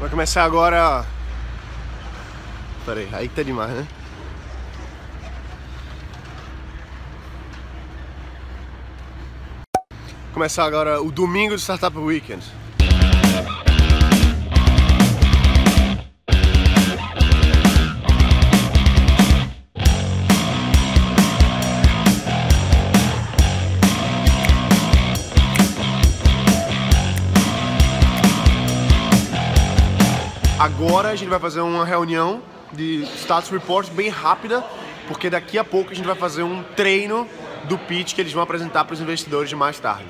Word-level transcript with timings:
Vai 0.00 0.08
começar 0.08 0.44
agora. 0.44 1.04
Pera 2.86 3.00
aí, 3.00 3.08
aí 3.12 3.28
que 3.28 3.34
tá 3.34 3.42
demais, 3.42 3.70
né? 3.70 3.86
Começar 10.32 10.64
agora 10.64 11.02
o 11.02 11.12
domingo 11.12 11.54
do 11.54 11.60
Startup 11.60 11.98
Weekend. 11.98 12.42
Agora 30.60 31.08
a 31.08 31.16
gente 31.16 31.30
vai 31.30 31.38
fazer 31.38 31.62
uma 31.62 31.86
reunião 31.86 32.42
de 32.70 33.04
status 33.16 33.48
reports 33.48 33.90
bem 33.90 34.10
rápida, 34.10 34.62
porque 35.08 35.30
daqui 35.30 35.58
a 35.58 35.64
pouco 35.64 35.90
a 35.90 35.94
gente 35.94 36.04
vai 36.04 36.14
fazer 36.14 36.42
um 36.42 36.62
treino 36.76 37.26
do 37.64 37.78
pitch 37.78 38.14
que 38.14 38.20
eles 38.20 38.30
vão 38.30 38.42
apresentar 38.42 38.84
para 38.84 38.92
os 38.92 39.00
investidores 39.00 39.50
mais 39.54 39.80
tarde. 39.80 40.04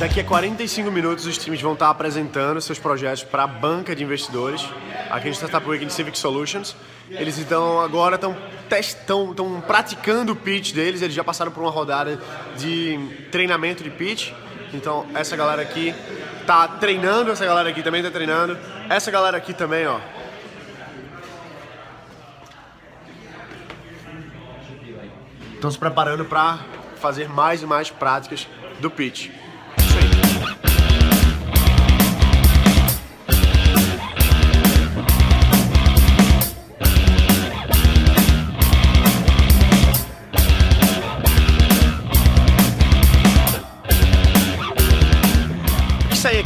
Daqui 0.00 0.18
a 0.18 0.24
45 0.24 0.90
minutos 0.90 1.24
os 1.24 1.38
times 1.38 1.60
vão 1.60 1.74
estar 1.74 1.88
apresentando 1.88 2.60
seus 2.60 2.80
projetos 2.80 3.22
para 3.22 3.44
a 3.44 3.46
banca 3.46 3.94
de 3.94 4.02
investidores, 4.02 4.68
aqui 5.08 5.28
no 5.28 5.34
Startup 5.34 5.68
Week 5.68 5.88
Civic 5.92 6.18
Solutions. 6.18 6.74
Eles 7.08 7.38
então 7.38 7.80
agora 7.80 8.16
estão 8.16 8.36
estão 8.80 9.62
praticando 9.64 10.32
o 10.32 10.36
pitch 10.36 10.72
deles, 10.72 11.00
eles 11.00 11.14
já 11.14 11.22
passaram 11.22 11.52
por 11.52 11.60
uma 11.60 11.70
rodada 11.70 12.20
de 12.56 12.98
treinamento 13.30 13.84
de 13.84 13.90
pitch. 13.90 14.32
Então 14.72 15.06
essa 15.14 15.36
galera 15.36 15.62
aqui 15.62 15.94
tá 16.46 16.66
treinando, 16.68 17.30
essa 17.30 17.44
galera 17.44 17.68
aqui 17.68 17.82
também 17.82 18.02
tá 18.02 18.10
treinando. 18.10 18.58
Essa 18.88 19.10
galera 19.10 19.36
aqui 19.36 19.52
também, 19.52 19.86
ó. 19.86 19.98
Estão 25.54 25.70
se 25.70 25.78
preparando 25.78 26.24
para 26.24 26.58
fazer 26.96 27.28
mais 27.28 27.62
e 27.62 27.66
mais 27.66 27.90
práticas 27.90 28.48
do 28.80 28.90
pitch. 28.90 29.30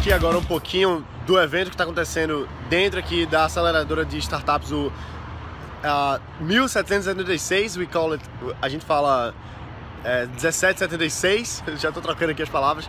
Aqui 0.05 0.13
agora 0.13 0.37
um 0.37 0.45
pouquinho 0.45 1.03
do 1.27 1.41
evento 1.41 1.69
que 1.69 1.75
está 1.75 1.85
acontecendo 1.85 2.47
dentro 2.69 2.99
aqui 2.99 3.25
da 3.25 3.47
aceleradora 3.47 4.05
de 4.05 4.19
startups, 4.19 4.71
o 4.71 4.89
uh, 4.89 6.21
1776, 6.41 7.79
we 7.79 7.87
call 7.87 8.13
it, 8.13 8.23
a 8.61 8.69
gente 8.69 8.85
fala 8.85 9.35
é, 10.05 10.27
1776, 10.27 11.65
já 11.81 11.89
estou 11.89 12.03
trocando 12.03 12.33
aqui 12.33 12.43
as 12.43 12.51
palavras. 12.51 12.87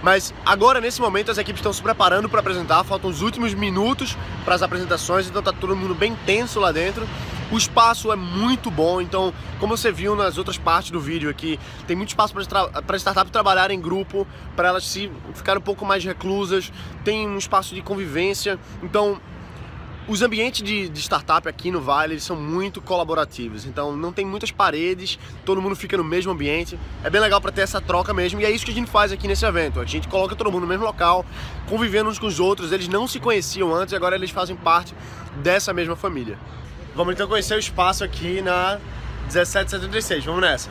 Mas 0.00 0.32
agora, 0.46 0.80
nesse 0.80 1.00
momento, 1.00 1.28
as 1.28 1.38
equipes 1.38 1.58
estão 1.58 1.72
se 1.72 1.82
preparando 1.82 2.28
para 2.28 2.38
apresentar, 2.38 2.84
faltam 2.84 3.10
os 3.10 3.20
últimos 3.20 3.52
minutos 3.52 4.16
para 4.44 4.54
as 4.54 4.62
apresentações, 4.62 5.26
então 5.26 5.40
está 5.40 5.52
todo 5.52 5.74
mundo 5.74 5.92
bem 5.92 6.14
tenso 6.24 6.60
lá 6.60 6.70
dentro. 6.70 7.04
O 7.54 7.56
espaço 7.56 8.10
é 8.10 8.16
muito 8.16 8.68
bom, 8.68 9.00
então, 9.00 9.32
como 9.60 9.76
você 9.76 9.92
viu 9.92 10.16
nas 10.16 10.38
outras 10.38 10.58
partes 10.58 10.90
do 10.90 10.98
vídeo 10.98 11.30
aqui, 11.30 11.56
tem 11.86 11.94
muito 11.94 12.08
espaço 12.08 12.34
para 12.34 12.96
startups 12.96 13.30
trabalhar 13.30 13.70
em 13.70 13.80
grupo, 13.80 14.26
para 14.56 14.66
elas 14.66 14.84
se 14.84 15.08
ficarem 15.34 15.60
um 15.60 15.64
pouco 15.64 15.86
mais 15.86 16.04
reclusas, 16.04 16.72
tem 17.04 17.28
um 17.28 17.38
espaço 17.38 17.72
de 17.72 17.80
convivência, 17.80 18.58
então 18.82 19.20
os 20.08 20.20
ambientes 20.20 20.62
de, 20.62 20.88
de, 20.88 21.00
startup 21.00 21.48
aqui 21.48 21.70
no 21.70 21.80
Vale 21.80 22.18
são 22.18 22.34
muito 22.34 22.82
colaborativos, 22.82 23.64
então 23.66 23.96
não 23.96 24.12
tem 24.12 24.26
muitas 24.26 24.50
paredes, 24.50 25.16
todo 25.44 25.62
mundo 25.62 25.76
fica 25.76 25.96
no 25.96 26.02
mesmo 26.02 26.32
ambiente. 26.32 26.76
É 27.04 27.08
bem 27.08 27.20
legal 27.20 27.40
para 27.40 27.52
ter 27.52 27.60
essa 27.60 27.80
troca 27.80 28.12
mesmo, 28.12 28.40
e 28.40 28.44
é 28.44 28.50
isso 28.50 28.64
que 28.64 28.72
a 28.72 28.74
gente 28.74 28.90
faz 28.90 29.12
aqui 29.12 29.28
nesse 29.28 29.46
evento. 29.46 29.78
A 29.78 29.84
gente 29.84 30.08
coloca 30.08 30.34
todo 30.34 30.50
mundo 30.50 30.62
no 30.62 30.66
mesmo 30.66 30.84
local, 30.84 31.24
convivendo 31.68 32.10
uns 32.10 32.18
com 32.18 32.26
os 32.26 32.40
outros. 32.40 32.72
Eles 32.72 32.88
não 32.88 33.06
se 33.06 33.20
conheciam 33.20 33.72
antes 33.72 33.94
agora 33.94 34.16
eles 34.16 34.32
fazem 34.32 34.56
parte 34.56 34.92
dessa 35.40 35.72
mesma 35.72 35.94
família. 35.94 36.36
Vamos 36.94 37.14
então 37.14 37.26
conhecer 37.26 37.54
o 37.54 37.58
espaço 37.58 38.04
aqui 38.04 38.40
na 38.40 38.78
1776. 39.24 40.24
Vamos 40.24 40.40
nessa. 40.40 40.70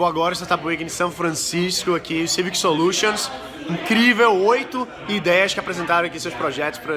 Acabou 0.00 0.22
agora 0.22 0.34
Startup 0.34 0.66
Week 0.66 0.82
em 0.82 0.88
São 0.88 1.10
Francisco, 1.10 1.94
aqui, 1.94 2.26
Civic 2.26 2.56
Solutions. 2.56 3.30
Incrível, 3.68 4.34
oito 4.46 4.88
ideias 5.06 5.52
que 5.52 5.60
apresentaram 5.60 6.06
aqui 6.06 6.18
seus 6.18 6.32
projetos 6.32 6.80
para 6.80 6.94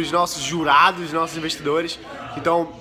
os 0.00 0.10
nossos 0.10 0.42
jurados, 0.42 1.12
nossos 1.12 1.36
investidores. 1.36 2.00
Então, 2.36 2.72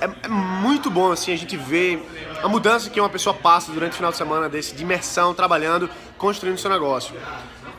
é, 0.00 0.06
é, 0.24 0.28
muito 0.28 0.90
bom 0.90 1.12
assim 1.12 1.34
a 1.34 1.36
gente 1.36 1.54
ver 1.54 2.02
a 2.42 2.48
mudança 2.48 2.88
que 2.88 2.98
uma 2.98 3.10
pessoa 3.10 3.34
passa 3.34 3.70
durante 3.70 3.92
o 3.92 3.96
final 3.96 4.10
de 4.10 4.16
semana 4.16 4.48
desse, 4.48 4.74
de 4.74 4.82
imersão, 4.82 5.34
trabalhando, 5.34 5.90
construindo 6.16 6.56
seu 6.56 6.70
negócio. 6.70 7.14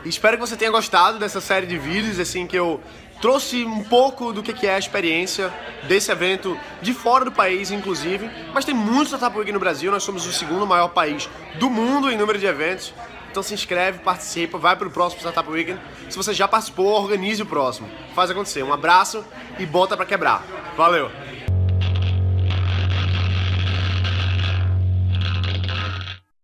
Espero 0.04 0.36
que 0.36 0.46
você 0.46 0.56
tenha 0.56 0.70
gostado 0.70 1.18
dessa 1.18 1.40
série 1.40 1.66
de 1.66 1.78
vídeos, 1.78 2.18
assim, 2.20 2.46
que 2.46 2.56
eu 2.56 2.80
trouxe 3.20 3.64
um 3.64 3.82
pouco 3.82 4.32
do 4.32 4.42
que 4.42 4.66
é 4.66 4.74
a 4.74 4.78
experiência 4.78 5.52
desse 5.84 6.12
evento 6.12 6.58
de 6.82 6.92
fora 6.92 7.24
do 7.24 7.32
país, 7.32 7.70
inclusive. 7.70 8.30
Mas 8.52 8.64
tem 8.64 8.74
muito 8.74 9.08
Startup 9.08 9.36
Week 9.36 9.50
no 9.50 9.58
Brasil, 9.58 9.90
nós 9.90 10.02
somos 10.02 10.26
o 10.26 10.32
segundo 10.32 10.66
maior 10.66 10.88
país 10.88 11.28
do 11.58 11.70
mundo 11.70 12.10
em 12.10 12.18
número 12.18 12.38
de 12.38 12.46
eventos. 12.46 12.92
Então 13.30 13.42
se 13.42 13.54
inscreve, 13.54 13.98
participa, 13.98 14.58
vai 14.58 14.76
para 14.76 14.86
o 14.86 14.90
próximo 14.90 15.20
Startup 15.20 15.50
Weekend. 15.50 15.80
Se 16.08 16.16
você 16.16 16.32
já 16.32 16.46
participou, 16.46 16.86
organize 16.86 17.42
o 17.42 17.46
próximo. 17.46 17.88
Faz 18.14 18.30
acontecer. 18.30 18.62
Um 18.62 18.72
abraço 18.72 19.24
e 19.58 19.66
bota 19.66 19.96
para 19.96 20.06
quebrar. 20.06 20.44
Valeu! 20.76 21.10